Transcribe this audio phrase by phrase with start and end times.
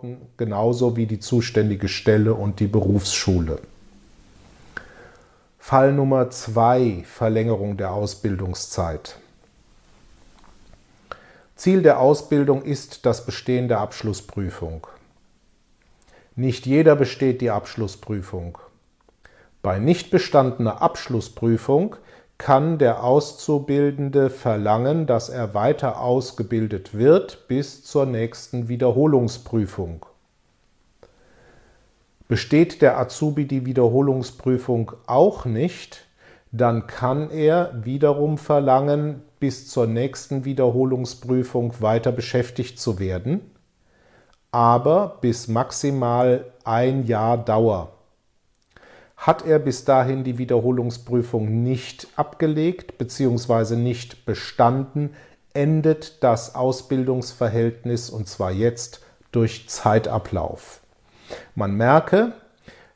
[0.00, 3.60] anvertrauten, genauso wie die zuständige Stelle und die Berufsschule.
[5.58, 9.18] Fall Nummer zwei: Verlängerung der Ausbildungszeit.
[11.56, 14.86] Ziel der Ausbildung ist das Bestehen der Abschlussprüfung.
[16.34, 18.56] Nicht jeder besteht die Abschlussprüfung.
[19.62, 21.96] Bei nicht bestandener Abschlussprüfung
[22.40, 30.06] kann der Auszubildende verlangen, dass er weiter ausgebildet wird bis zur nächsten Wiederholungsprüfung.
[32.28, 36.06] Besteht der Azubi die Wiederholungsprüfung auch nicht,
[36.50, 43.42] dann kann er wiederum verlangen, bis zur nächsten Wiederholungsprüfung weiter beschäftigt zu werden,
[44.50, 47.99] aber bis maximal ein Jahr Dauer.
[49.20, 53.76] Hat er bis dahin die Wiederholungsprüfung nicht abgelegt bzw.
[53.76, 55.10] nicht bestanden,
[55.52, 60.80] endet das Ausbildungsverhältnis und zwar jetzt durch Zeitablauf.
[61.54, 62.32] Man merke,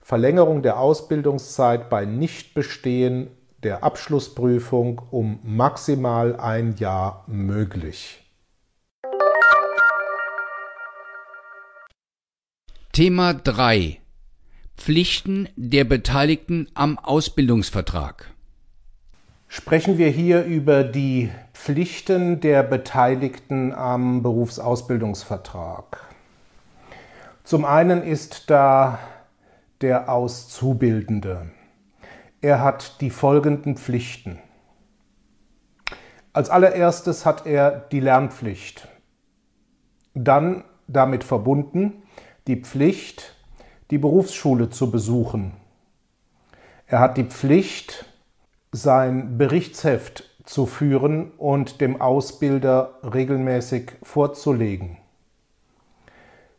[0.00, 3.28] Verlängerung der Ausbildungszeit bei Nichtbestehen
[3.62, 8.24] der Abschlussprüfung um maximal ein Jahr möglich.
[12.92, 14.00] Thema 3
[14.76, 18.34] Pflichten der Beteiligten am Ausbildungsvertrag.
[19.48, 26.06] Sprechen wir hier über die Pflichten der Beteiligten am Berufsausbildungsvertrag.
[27.44, 28.98] Zum einen ist da
[29.80, 31.50] der Auszubildende.
[32.42, 34.38] Er hat die folgenden Pflichten.
[36.34, 38.88] Als allererstes hat er die Lernpflicht.
[40.14, 42.02] Dann damit verbunden
[42.46, 43.34] die Pflicht,
[43.90, 45.52] die Berufsschule zu besuchen.
[46.86, 48.06] Er hat die Pflicht,
[48.72, 54.98] sein Berichtsheft zu führen und dem Ausbilder regelmäßig vorzulegen.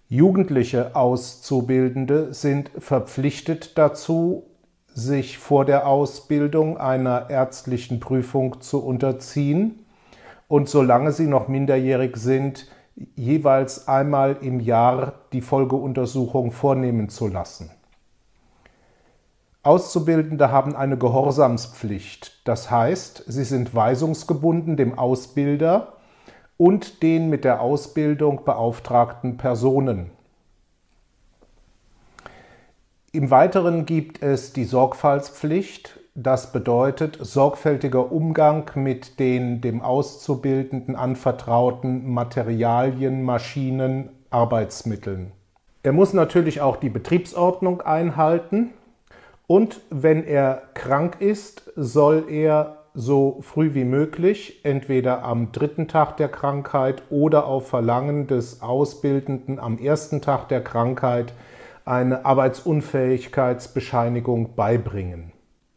[0.08, 4.44] Jugendliche Auszubildende sind verpflichtet dazu,
[4.94, 9.86] sich vor der Ausbildung einer ärztlichen Prüfung zu unterziehen
[10.48, 12.68] und solange sie noch minderjährig sind,
[13.16, 17.70] jeweils einmal im Jahr die Folgeuntersuchung vornehmen zu lassen.
[19.64, 25.94] Auszubildende haben eine Gehorsamspflicht, das heißt, sie sind weisungsgebunden dem Ausbilder
[26.58, 30.12] und den mit der Ausbildung beauftragten Personen.
[33.12, 42.10] Im Weiteren gibt es die Sorgfaltspflicht, das bedeutet sorgfältiger Umgang mit den dem Auszubildenden anvertrauten
[42.10, 45.34] Materialien, Maschinen, Arbeitsmitteln.
[45.84, 48.70] Er muss natürlich auch die Betriebsordnung einhalten
[49.46, 56.16] und wenn er krank ist, soll er so früh wie möglich, entweder am dritten Tag
[56.16, 61.34] der Krankheit oder auf Verlangen des Ausbildenden am ersten Tag der Krankheit,
[61.84, 65.35] eine Arbeitsunfähigkeitsbescheinigung beibringen.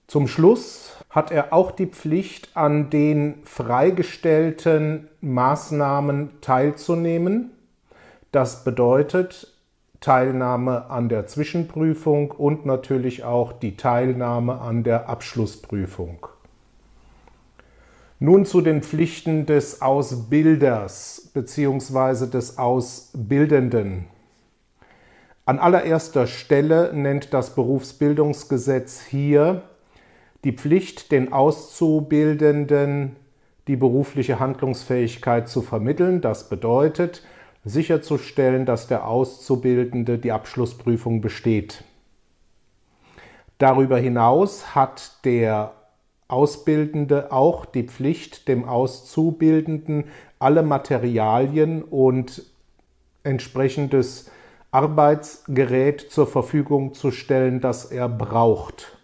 [0.09, 7.51] Zum Schluss hat er auch die Pflicht, an den freigestellten Maßnahmen teilzunehmen.
[8.33, 9.53] Das bedeutet
[10.01, 16.27] Teilnahme an der Zwischenprüfung und natürlich auch die Teilnahme an der Abschlussprüfung.
[18.19, 22.29] Nun zu den Pflichten des Ausbilders bzw.
[22.29, 24.07] des Ausbildenden.
[25.45, 29.65] An allererster Stelle nennt das Berufsbildungsgesetz hier
[30.45, 33.17] die Pflicht, den Auszubildenden
[33.69, 36.21] die berufliche Handlungsfähigkeit zu vermitteln.
[36.21, 37.23] Das bedeutet,
[37.65, 41.85] sicherzustellen, dass der Auszubildende die Abschlussprüfung besteht.
[43.59, 45.75] Darüber hinaus hat der
[46.29, 50.05] Ausbildende auch die Pflicht, dem Auszubildenden
[50.39, 52.43] alle Materialien und
[53.23, 54.31] entsprechendes
[54.71, 58.98] Arbeitsgerät zur Verfügung zu stellen, das er braucht.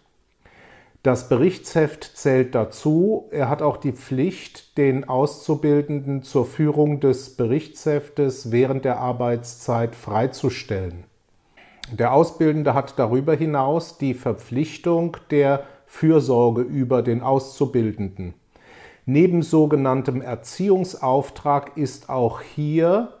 [1.05, 3.27] Das Berichtsheft zählt dazu.
[3.29, 11.03] Er hat auch die Pflicht, den Auszubildenden zur Führung des Berichtsheftes während der Arbeitszeit freizustellen.
[11.91, 18.33] Der Ausbildende hat darüber hinaus die Verpflichtung der Fürsorge über den Auszubildenden.
[19.05, 23.13] Neben sogenanntem Erziehungsauftrag ist auch hier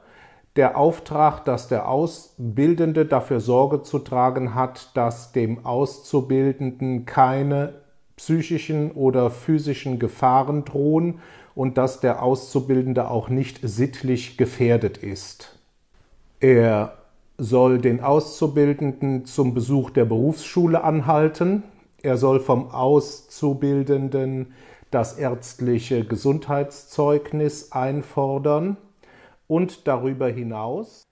[0.55, 7.73] der Auftrag, dass der Ausbildende dafür Sorge zu tragen hat, dass dem Auszubildenden keine
[8.15, 11.19] psychischen oder physischen Gefahren drohen
[11.55, 15.59] und dass der Auszubildende auch nicht sittlich gefährdet ist.
[16.39, 16.93] Er
[17.37, 21.63] soll den Auszubildenden zum Besuch der Berufsschule anhalten.
[22.01, 24.53] Er soll vom Auszubildenden
[24.89, 28.77] das ärztliche Gesundheitszeugnis einfordern
[29.47, 31.07] und darüber hinaus